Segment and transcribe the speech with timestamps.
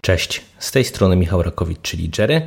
[0.00, 2.42] Cześć, z tej strony Michał Rakowicz, czyli Jerry.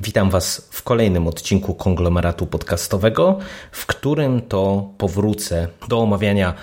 [0.00, 3.38] Witam Was w kolejnym odcinku konglomeratu podcastowego,
[3.72, 6.54] w którym to powrócę do omawiania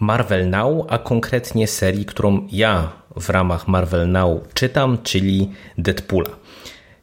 [0.00, 6.30] Marvel Now, a konkretnie serii, którą ja w ramach Marvel Now czytam, czyli Deadpoola.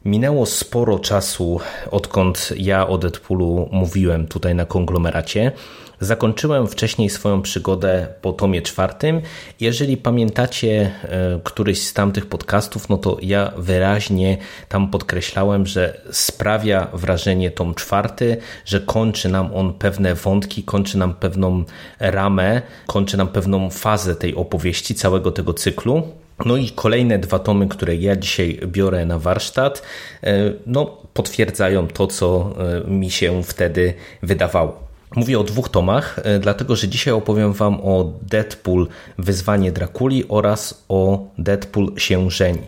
[0.04, 1.60] Minęło sporo czasu,
[1.90, 5.52] odkąd ja o Deadpoolu mówiłem tutaj na konglomeracie.
[6.00, 9.20] Zakończyłem wcześniej swoją przygodę po tomie czwartym.
[9.60, 14.38] Jeżeli pamiętacie e, któryś z tamtych podcastów, no to ja wyraźnie
[14.68, 21.14] tam podkreślałem, że sprawia wrażenie tom czwarty, że kończy nam on pewne wątki, kończy nam
[21.14, 21.64] pewną
[22.00, 26.02] ramę, kończy nam pewną fazę tej opowieści, całego tego cyklu.
[26.44, 29.82] No i kolejne dwa tomy, które ja dzisiaj biorę na warsztat,
[30.22, 32.54] e, no, potwierdzają to, co
[32.86, 34.85] e, mi się wtedy wydawało.
[35.14, 40.84] Mówię o dwóch tomach, e, dlatego że dzisiaj opowiem Wam o Deadpool Wyzwanie Drakuli oraz
[40.88, 42.62] o Deadpool się żeni,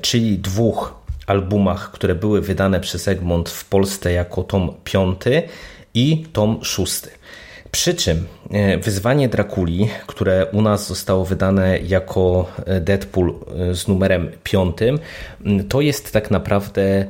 [0.00, 5.42] czyli dwóch albumach, które były wydane przez Egmont w Polsce jako tom piąty
[5.94, 7.10] i tom szósty.
[7.70, 13.34] Przy czym e, wyzwanie Drakuli, które u nas zostało wydane jako e, Deadpool
[13.70, 14.98] e, z numerem piątym,
[15.68, 17.06] to jest tak naprawdę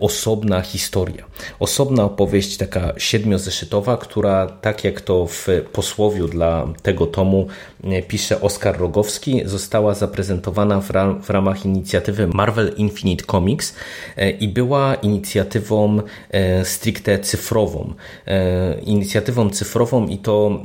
[0.00, 1.24] osobna historia.
[1.60, 7.46] Osobna opowieść, taka siedmiozeszytowa, która, tak jak to w posłowiu dla tego tomu
[7.77, 7.77] y,
[8.08, 13.74] pisze Oskar Rogowski, została zaprezentowana w, ram w ramach inicjatywy Marvel Infinite Comics
[14.18, 16.00] y, i była inicjatywą
[16.64, 17.94] stricte cyfrową.
[18.82, 20.60] Inicjatywą cyfrową i to,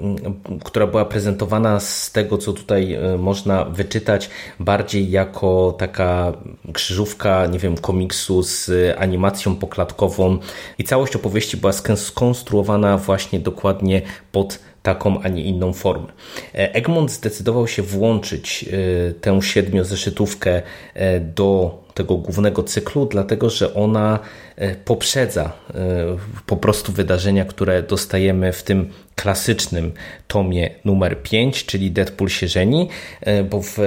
[0.63, 4.29] która była prezentowana z tego, co tutaj można wyczytać,
[4.59, 6.34] bardziej jako taka
[6.73, 10.38] krzyżówka, nie wiem, komiksu z animacją poklatkową
[10.78, 16.08] i całość opowieści była skonstruowana właśnie dokładnie pod taką, a nie inną formę.
[16.56, 20.62] E, Egmont zdecydował się włączyć e, tę siedmiozeszytówkę
[20.94, 24.20] e, do tego głównego cyklu, dlatego że ona
[24.86, 25.52] poprzedza
[26.46, 29.92] po prostu wydarzenia, które dostajemy w tym klasycznym
[30.28, 32.90] tomie numer 5, czyli Deadpool się żeni,
[33.50, 33.78] bo w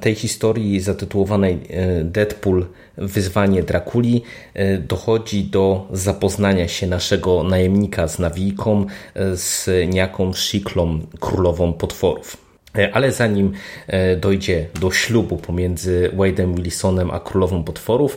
[0.00, 2.66] tej historii zatytułowanej e, Deadpool
[2.96, 4.22] Wyzwanie Drakuli
[4.54, 12.43] e, dochodzi do zapoznania się naszego najemnika z nawijką e, z niejaką Shiklą, królową potworów.
[12.92, 13.52] Ale zanim
[14.20, 18.16] dojdzie do ślubu pomiędzy Wade'em Wilsonem a królową potworów,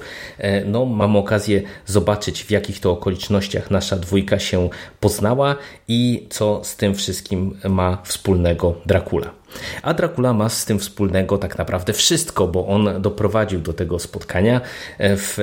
[0.66, 4.70] no, mam okazję zobaczyć, w jakich to okolicznościach nasza dwójka się
[5.00, 5.56] poznała
[5.88, 9.34] i co z tym wszystkim ma wspólnego Dracula.
[9.82, 14.62] A Dracula ma z tym wspólnego tak naprawdę wszystko, bo on doprowadził do tego spotkania
[14.98, 15.38] e, w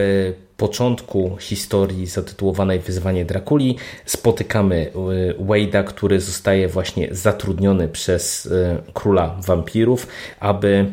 [0.57, 3.77] początku historii zatytułowanej Wyzwanie Drakuli
[4.07, 4.91] spotykamy
[5.39, 10.07] e, Wade'a, który zostaje właśnie zatrudniony przez e, króla wampirów,
[10.41, 10.87] aby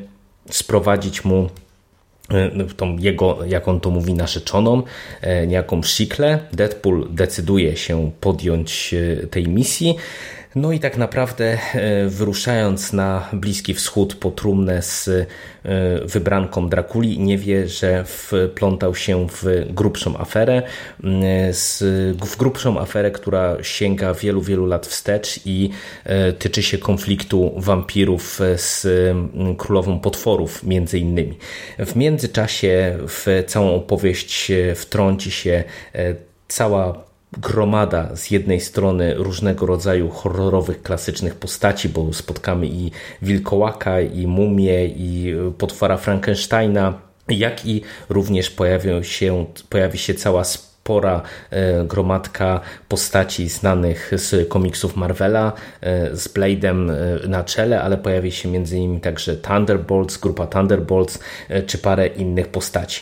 [0.49, 1.49] sprowadzić mu
[2.77, 4.83] tą jego, jak on to mówi, narzeczoną,
[5.47, 6.39] niejaką Shiklę.
[6.53, 8.95] Deadpool decyduje się podjąć
[9.31, 9.95] tej misji.
[10.56, 15.25] No i tak naprawdę e, wyruszając na Bliski Wschód po trumnę z e,
[16.06, 20.61] wybranką Drakuli nie wie, że wplątał się w grubszą aferę,
[22.13, 25.69] w grubszą aferę, która sięga wielu, wielu lat wstecz i
[26.03, 28.88] e, tyczy się konfliktu wampirów z
[29.57, 31.38] królową potworów między innymi.
[31.79, 35.63] W międzyczasie w całą opowieść wtrąci się
[36.47, 44.28] cała gromada z jednej strony różnego rodzaju horrorowych, klasycznych postaci, bo spotkamy i wilkołaka, i
[44.28, 46.94] mumię, i potwora Frankensteina,
[47.29, 50.44] jak i również pojawią się, pojawi się cała
[50.91, 57.97] spora e, gromadka postaci znanych z komiksów Marvela, e, z Blade'em e, na czele, ale
[57.97, 61.20] pojawi się między innymi także Thunderbolts, grupa Thunderbolts,
[61.66, 63.02] czy parę innych postaci.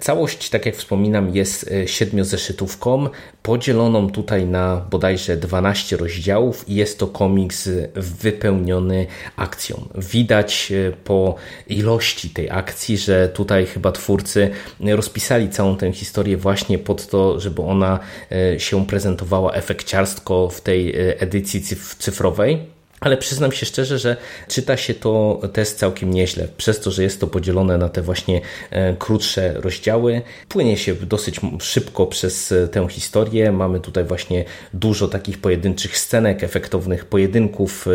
[0.00, 3.08] Całość, tak jak wspominam, jest siedmiozeszytówką,
[3.42, 9.06] podzieloną tutaj na bodajże 12 rozdziałów i jest to komiks wypełniony
[9.36, 9.88] akcją.
[9.94, 10.72] Widać
[11.04, 11.34] po
[11.68, 14.50] ilości tej akcji, że tutaj chyba twórcy
[14.80, 17.98] rozpisali całą tę historię właśnie pod to, żeby ona
[18.32, 21.62] e, się prezentowała efekciarstwo w tej e, edycji
[21.98, 22.58] cyfrowej.
[23.00, 24.16] ale przyznam się szczerze, że
[24.48, 26.48] czyta się to też całkiem nieźle.
[26.56, 28.40] Przez to, że jest to podzielone na te właśnie
[28.70, 33.52] e, krótsze rozdziały, płynie się dosyć szybko przez tę historię.
[33.52, 37.86] Mamy tutaj właśnie dużo takich pojedynczych scenek, efektownych pojedynków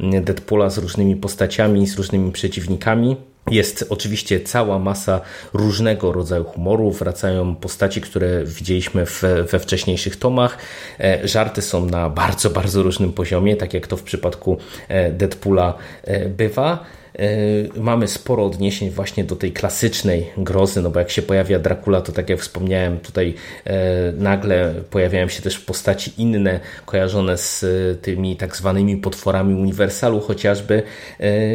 [0.00, 3.16] Deadpoola z różnymi postaciami, z różnymi przeciwnikami.
[3.50, 5.20] Jest oczywiście cała masa
[5.52, 6.90] różnego rodzaju humoru.
[6.90, 10.58] Wracają postaci, które widzieliśmy w, we wcześniejszych tomach.
[11.00, 14.58] E, żarty są na bardzo, bardzo różnym poziomie, tak jak to w przypadku
[14.88, 16.84] e, Deadpoola e, bywa.
[17.20, 22.00] E, mamy sporo odniesień właśnie do tej klasycznej grozy, no bo jak się pojawia Dracula,
[22.00, 23.34] to tak jak wspomniałem, tutaj
[23.64, 30.20] e, nagle pojawiają się też postaci inne, kojarzone z e, tymi tak zwanymi potworami Uniwersalu
[30.20, 30.82] chociażby.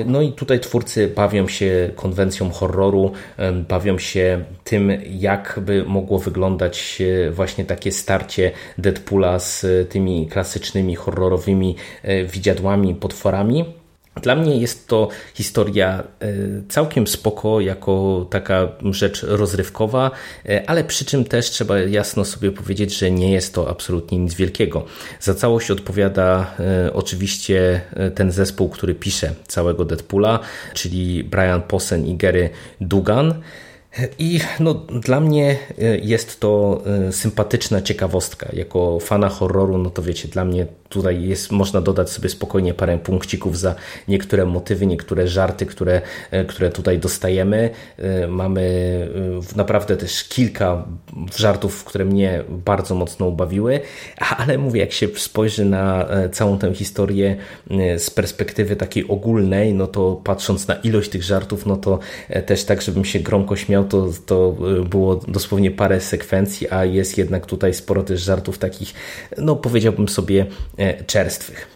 [0.05, 3.11] No i tutaj twórcy bawią się konwencją horroru,
[3.69, 7.01] bawią się tym, jak by mogło wyglądać
[7.31, 11.75] właśnie takie starcie Deadpoola z tymi klasycznymi horrorowymi
[12.27, 13.65] widziadłami, potworami.
[14.21, 16.27] Dla mnie jest to historia e,
[16.69, 20.11] całkiem spoko, jako taka rzecz rozrywkowa,
[20.45, 24.33] e, ale przy czym też trzeba jasno sobie powiedzieć, że nie jest to absolutnie nic
[24.33, 24.85] wielkiego.
[25.19, 27.81] Za całość odpowiada e, oczywiście
[28.15, 30.39] ten zespół, który pisze całego Deadpoola,
[30.73, 32.49] czyli Brian Posen i Gary
[32.81, 33.41] Dugan.
[34.19, 35.57] I no, dla mnie
[36.01, 38.49] jest to sympatyczna ciekawostka.
[38.53, 42.97] Jako fana horroru, no to wiecie, dla mnie tutaj jest, można dodać sobie spokojnie parę
[42.97, 43.75] punkcików za
[44.07, 46.01] niektóre motywy, niektóre żarty, które,
[46.31, 47.69] e, które tutaj dostajemy.
[48.27, 48.65] Mamy
[49.55, 50.85] naprawdę też kilka
[51.37, 53.79] żartów, które mnie bardzo mocno ubawiły,
[54.37, 57.35] ale mówię, jak się spojrzy na całą tę historię
[57.97, 61.99] z perspektywy takiej ogólnej, no to patrząc na ilość tych żartów, no to
[62.45, 64.55] też tak, żebym się gromko śmiał, to, to
[64.89, 68.93] było dosłownie parę sekwencji, a jest jednak tutaj sporo też żartów takich,
[69.37, 70.45] no powiedziałbym sobie,
[70.79, 71.67] e, czerstwych.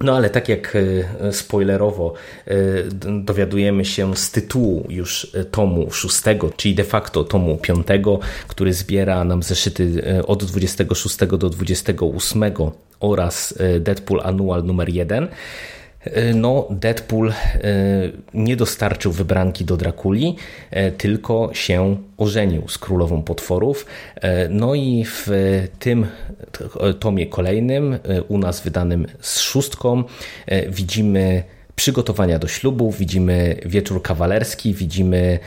[0.00, 2.14] No ale tak jak e, spoilerowo
[2.46, 2.54] e,
[3.20, 9.42] dowiadujemy się z tytułu już tomu szóstego, czyli de facto tomu piątego, który zbiera nam
[9.42, 12.42] zeszyty od 26 do 28
[13.00, 15.28] oraz Deadpool Annual numer 1, E,
[16.34, 17.34] no, Deadpool e,
[18.34, 20.36] nie dostarczył wybranki do Drakuli,
[20.70, 23.86] e, tylko się ożenił z królową potworów.
[24.50, 25.28] No i w
[25.78, 26.06] tym
[27.00, 27.98] tomie kolejnym,
[28.28, 30.04] u nas wydanym z szóstką,
[30.68, 31.42] widzimy
[31.76, 35.38] przygotowania do ślubu, widzimy wieczór kawalerski, widzimy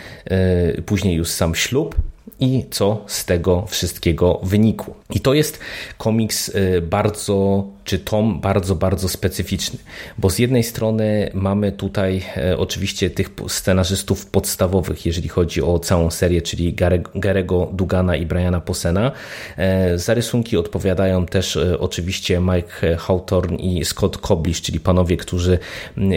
[0.86, 1.95] później już sam ślub
[2.39, 4.95] i co z tego wszystkiego wynikło.
[5.09, 5.59] I to jest
[5.98, 6.51] komiks
[6.81, 9.80] bardzo czy tom bardzo, bardzo specyficzny,
[10.18, 16.12] bo z jednej strony mamy tutaj e, oczywiście tych scenarzystów podstawowych, jeżeli chodzi o całą
[16.12, 16.75] serię, czyli
[17.16, 19.12] Garego Dugana i Briana Posena.
[19.57, 25.60] E, za rysunki odpowiadają też e, oczywiście Mike Hawthorne i Scott Koblish, czyli panowie, którzy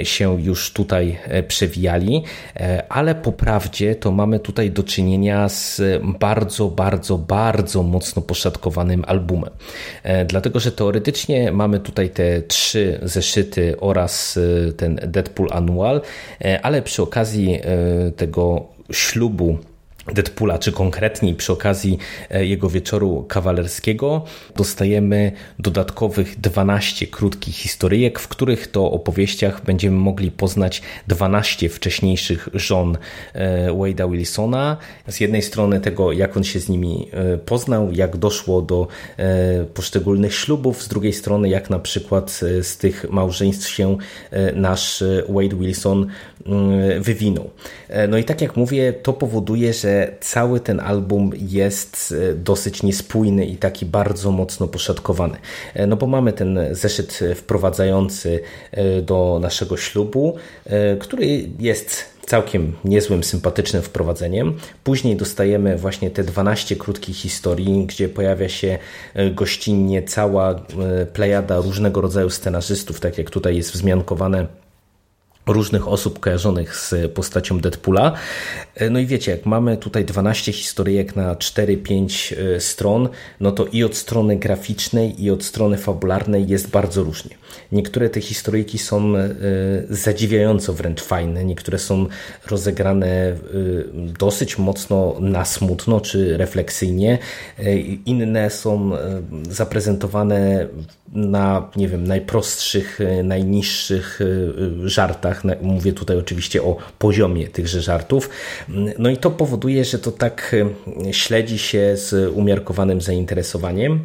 [0.02, 1.18] się już tutaj
[1.48, 2.22] przewijali,
[2.88, 5.82] ale po prawdzie to mamy tutaj do czynienia z
[6.20, 9.50] bardzo, bardzo, bardzo mocno poszatkowanym albumem.
[10.26, 16.00] Dlatego, że teoretycznie mamy tutaj te trzy zeszyty oraz y, ten Deadpool Annual,
[16.44, 17.60] e, ale przy okazji e,
[18.10, 19.58] tego ślubu
[20.12, 21.98] Deadpoola, czy konkretniej przy okazji
[22.30, 24.24] e, jego wieczoru kawalerskiego,
[24.56, 32.98] dostajemy dodatkowych 12 krótkich historyjek, w których to opowieściach będziemy mogli poznać 12 wcześniejszych żon
[33.32, 34.76] e, Wade'a Wilsona.
[35.08, 38.88] Z jednej strony tego, jak on się z nimi e, poznał, jak doszło do
[39.74, 42.30] poszczególnych ślubów, z drugiej strony, jak na przykład
[42.62, 43.96] z tych małżeństw się
[44.54, 46.06] nasz Wade Wilson
[47.00, 47.50] wywinął.
[48.08, 53.46] No i tak jak mówię, to powoduje, że cały ten album jest e, dosyć niespójny
[53.46, 55.36] i taki bardzo mocno poszatkowany.
[55.74, 58.40] E, no bo mamy ten zeszyt wprowadzający
[58.72, 60.36] e, do naszego ślubu,
[60.98, 64.56] który jest całkiem niezłym, sympatycznym wprowadzeniem.
[64.84, 68.78] Później dostajemy właśnie te 12 krótkich historii, gdzie pojawia się
[69.34, 70.60] gościnnie cała
[71.12, 74.46] plejada różnego rodzaju scenarzystów, tak jak tutaj jest wzmiankowane
[75.46, 78.12] różnych osób kojarzonych z postacią Deadpoola.
[78.74, 83.08] E, no i wiecie, jak mamy tutaj 12 historyjek na 4-5 e, stron,
[83.40, 87.36] no to i od strony graficznej, i od strony fabularnej jest bardzo różnie.
[87.72, 89.28] Niektóre te historyjki są e,
[89.90, 92.06] zadziwiająco wręcz fajne, niektóre są
[92.46, 93.36] rozegrane
[94.18, 97.18] dosyć mocno na smutno czy refleksyjnie,
[98.06, 98.90] inne są
[99.50, 100.68] zaprezentowane
[101.14, 104.20] na, nie wiem, najprostszych, najniższych
[104.84, 108.30] żartach, Mówię tutaj oczywiście o poziomie tychże żartów.
[108.98, 110.56] No i to powoduje, że to tak
[111.06, 114.00] e, śledzi się z umiarkowanym zainteresowaniem.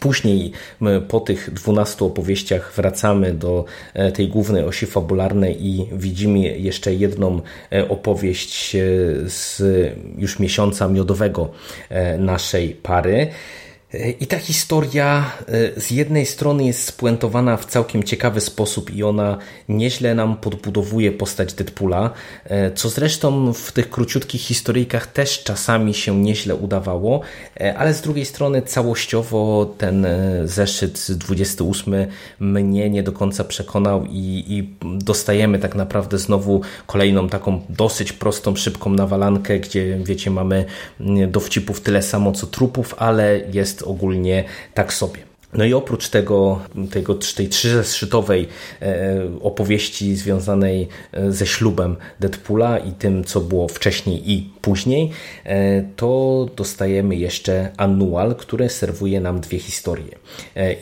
[0.00, 0.52] Później
[1.08, 3.64] po tych 12 opowieściach wracamy do
[4.14, 7.40] tej głównej osi fabularnej i widzimy jeszcze jedną
[7.88, 8.76] opowieść
[9.26, 9.62] z
[10.18, 11.50] już miesiąca miodowego
[12.18, 13.30] naszej pary.
[14.20, 19.38] I ta historia e, z jednej strony jest spuentowana w całkiem ciekawy sposób i ona
[19.68, 22.10] nieźle nam podbudowuje postać Deadpoola,
[22.44, 27.20] e, co zresztą w tych króciutkich historyjkach też czasami się nieźle udawało,
[27.60, 30.06] e, ale z drugiej strony całościowo ten
[30.44, 32.06] zeszyt 28
[32.40, 38.56] mnie nie do końca przekonał i, i dostajemy tak naprawdę znowu kolejną taką dosyć prostą,
[38.56, 40.64] szybką nawalankę, gdzie wiecie, mamy
[41.28, 44.44] dowcipów tyle samo co trupów, ale jest ogólnie
[44.74, 45.29] tak sobie.
[45.54, 48.48] No i oprócz tego, tego tej trzyzeszytowej
[48.82, 55.10] e, opowieści związanej e, ze ślubem Deadpoola i tym, co było wcześniej i później,
[55.44, 60.20] e, to dostajemy jeszcze annual, który serwuje nam dwie historie.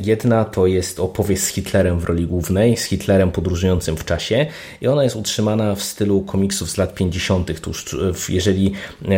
[0.00, 4.46] Jedna to jest opowieść z Hitlerem w roli głównej, z Hitlerem podróżującym w czasie
[4.80, 7.60] i ona jest utrzymana w stylu komiksów z lat 50.
[7.60, 7.96] Tuż,
[8.28, 8.72] jeżeli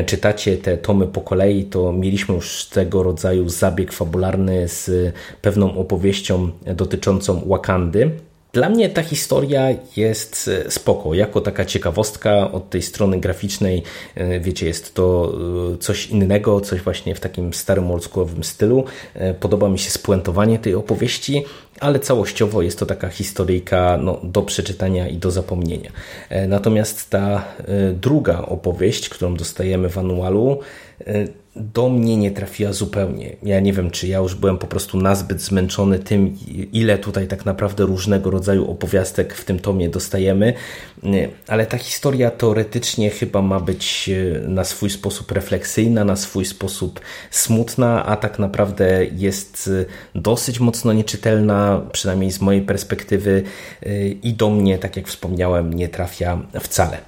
[0.06, 6.50] czytacie te tomy po kolei, to mieliśmy już tego rodzaju zabieg fabularny z pewną opowieścią
[6.74, 8.10] dotyczącą Wakandy.
[8.52, 13.82] Dla mnie ta historia jest e, spoko, jako taka ciekawostka od tej strony graficznej,
[14.14, 15.32] e, wiecie, jest to
[15.74, 18.84] e, coś innego, coś właśnie w takim starym oldschoolowym stylu.
[19.40, 21.44] Podoba mi się spuentowanie tej opowieści,
[21.80, 25.90] ale całościowo jest to taka historyjka no, do przeczytania i do zapomnienia.
[26.48, 27.44] Natomiast ta
[27.94, 30.58] druga opowieść, którą dostajemy w anualu,
[31.56, 33.36] do mnie nie trafiła zupełnie.
[33.42, 36.36] Ja nie wiem, czy ja już byłem po prostu nazbyt zmęczony tym,
[36.72, 40.54] ile tutaj tak naprawdę różnego rodzaju opowiastek w tym tomie dostajemy,
[41.46, 48.06] ale ta historia teoretycznie chyba być e, na swój sposób refleksyjna, na swój sposób smutna,
[48.06, 49.70] a tak naprawdę jest
[50.14, 53.42] e, dosyć mocno nieczytelna, przynajmniej z mojej perspektywy
[53.82, 56.98] e, i do mnie, tak jak wspomniałem, nie trafia wcale.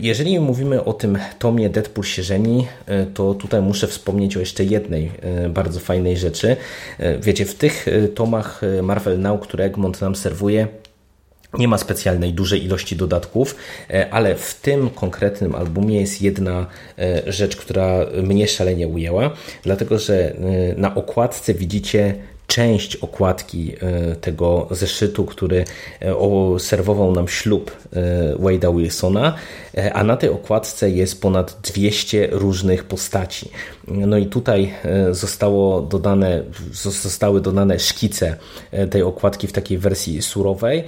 [0.00, 2.66] Jeżeli mówimy o tym tomie Deadpool się żeni,
[3.14, 6.56] to tutaj muszę wspomnieć o jeszcze jednej e, bardzo fajnej rzeczy.
[6.98, 10.68] E, wiecie, w tych e, tomach Marvel Now, które Egmont nam serwuje,
[11.58, 13.56] nie ma specjalnej dużej ilości dodatków,
[14.10, 16.66] ale w tym konkretnym albumie jest jedna
[17.26, 19.30] rzecz, która mnie szalenie ujęła,
[19.62, 20.34] dlatego że
[20.76, 22.14] na okładce widzicie
[22.46, 25.64] część okładki e, tego zeszytu, który
[26.00, 29.34] e, serwował nam ślub e, Wade'a Wilsona,
[29.92, 33.50] a na tej okładce jest ponad 200 różnych postaci.
[33.88, 34.74] No i tutaj
[35.10, 38.36] zostało dodane, zostały dodane szkice
[38.90, 40.84] tej okładki w takiej wersji surowej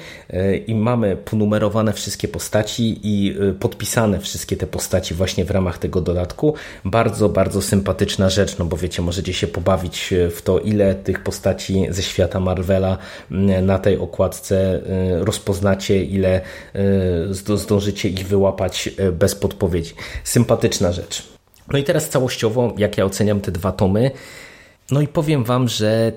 [0.66, 6.54] i mamy ponumerowane wszystkie postaci i podpisane wszystkie te postaci właśnie w ramach tego dodatku.
[6.84, 11.47] Bardzo, bardzo sympatyczna rzecz, no bo wiecie, możecie się pobawić w to, ile tych postaci
[11.48, 12.98] postaci ze świata Marvela
[13.62, 14.80] na tej okładce
[15.20, 16.40] y, rozpoznacie, ile
[17.50, 19.94] y, zdążycie ich wyłapać y, bez podpowiedzi.
[20.24, 21.28] Sympatyczna rzecz.
[21.72, 24.10] No i teraz całościowo, jak ja oceniam te dwa tomy,
[24.90, 26.12] no i powiem Wam, że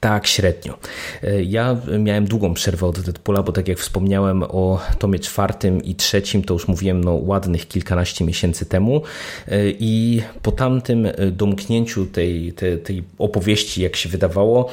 [0.00, 0.78] tak, średnio.
[1.22, 5.94] E, ja miałem długą przerwę od Deadpoola, bo tak jak wspomniałem o tomie czwartym i
[5.94, 9.02] trzecim, to już mówiłem no, ładnych kilkanaście miesięcy temu
[9.48, 14.68] e, i po tamtym e, domknięciu tej, tej, tej opowieści, jak się wydawało,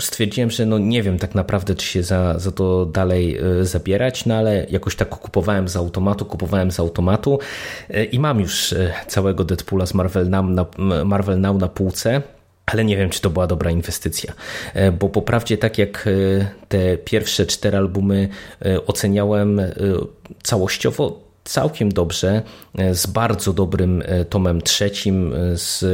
[0.00, 4.34] stwierdziłem, że no nie wiem tak naprawdę, czy się za, za to dalej zabierać, no
[4.34, 7.38] ale jakoś tak kupowałem z automatu, kupowałem z automatu
[8.12, 8.74] i mam już
[9.06, 10.66] całego Deadpoola z Marvel Now na,
[11.04, 12.22] Marvel Now na półce
[12.72, 14.32] ale nie wiem, czy to była dobra inwestycja,
[14.74, 18.28] e, bo po prawdzie, tak jak e, te pierwsze cztery albumy
[18.64, 19.60] e, oceniałem
[20.42, 22.42] całościowo, całkiem dobrze,
[22.92, 25.84] z bardzo dobrym tomem trzecim, z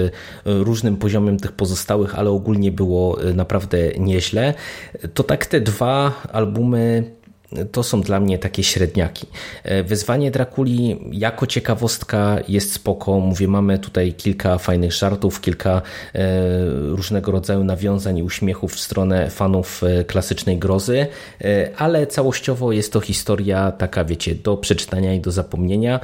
[0.44, 4.54] różnym poziomem tych pozostałych, ale ogólnie było naprawdę nieźle.
[5.14, 7.15] To tak te dwa albumy
[7.72, 9.26] to są dla mnie takie średniaki.
[9.62, 13.20] E, wyzwanie Drakuli jako ciekawostka jest spoko.
[13.20, 15.82] Mówię, mamy tutaj kilka fajnych żartów, kilka
[16.14, 16.20] e,
[16.70, 21.06] różnego rodzaju nawiązań i uśmiechów w stronę fanów e, klasycznej grozy,
[21.76, 26.00] ale całościowo jest to historia taka, wiecie, do przeczytania i do zapomnienia.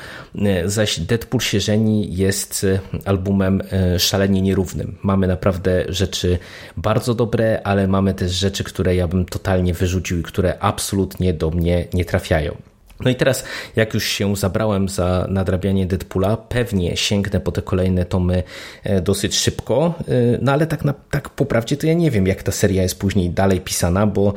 [0.65, 2.67] Zaś Deadpool się żeni jest
[3.05, 3.63] albumem
[3.99, 4.99] szalenie nierównym.
[5.03, 6.39] Mamy naprawdę rzeczy
[6.77, 11.51] bardzo dobre, ale mamy też rzeczy, które ja bym totalnie wyrzucił i które absolutnie do
[11.51, 12.57] mnie nie trafiają.
[13.05, 13.45] No i teraz,
[13.77, 18.43] jak już się zabrałem za nadrabianie Deadpoola, pewnie sięgnę po te kolejne tomy
[18.85, 20.13] e, dosyć szybko, e,
[20.43, 22.99] no ale tak, na, tak po prawdzie to ja nie wiem, jak ta seria jest
[22.99, 24.35] później dalej pisana, bo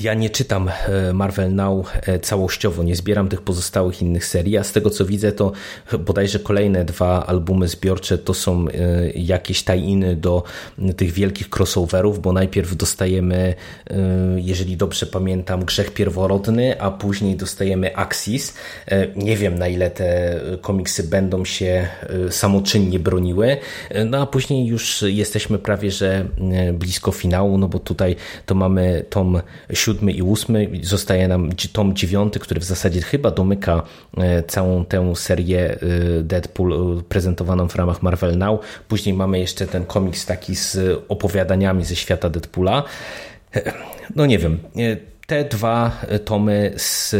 [0.00, 4.64] Ja nie czytam e, Marvel Now e, całościowo, nie zbieram tych pozostałych innych serii, a
[4.64, 5.52] z tego co widzę, to
[5.98, 8.72] bodajże kolejne dwa albumy zbiorcze to są e,
[9.10, 10.42] jakieś tajiny do
[10.96, 13.54] tych wielkich crossoverów, bo najpierw dostajemy,
[14.36, 18.54] jeżeli dobrze pamiętam, Grzech Pierworodny, a później dostajemy Axis.
[19.16, 21.88] Nie wiem na ile te komiksy będą się
[22.30, 23.56] samoczynnie broniły,
[24.06, 26.26] no a później już jesteśmy prawie, że
[26.72, 29.40] blisko finału, no bo tutaj to mamy tom
[29.88, 30.70] siódmy i ósmy.
[30.82, 33.82] Zostaje nam tom dziewiąty, który w zasadzie chyba domyka
[34.16, 35.78] e, całą tę serię e,
[36.22, 38.60] Deadpool e, prezentowaną w ramach Marvel Now.
[38.88, 40.78] Później mamy jeszcze ten komiks taki z
[41.08, 42.82] opowiadaniami ze świata Deadpoola.
[44.16, 44.58] No nie wiem
[45.26, 47.14] te dwa tomy z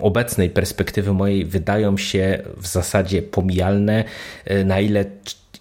[0.00, 4.04] obecnej perspektywy mojej wydają się w zasadzie pomijalne.
[4.64, 5.04] Na ile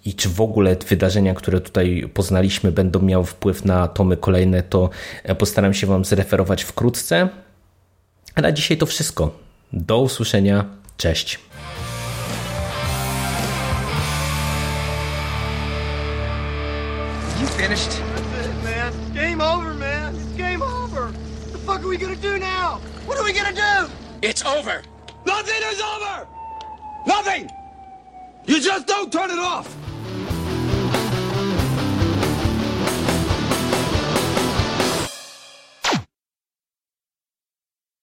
[0.07, 4.89] i czy w ogóle wydarzenia, które tutaj poznaliśmy, będą miały wpływ na tomy kolejne, to
[5.23, 7.29] e, postaram się Wam zreferować wkrótce.
[8.35, 9.31] A na dzisiaj to wszystko.
[9.73, 10.65] Do usłyszenia.
[10.97, 11.39] Cześć.
[17.41, 17.89] You finished?
[17.89, 18.93] That's it, man.
[19.13, 20.15] Game over, man.
[20.15, 21.01] It's game over.
[21.01, 22.79] What the fuck are we gonna do now?
[23.07, 23.91] What are we gonna do?
[24.21, 24.81] It's over.
[25.25, 26.27] Nothing is over!
[27.05, 27.49] Nothing!
[28.45, 29.67] You just don't turn it off!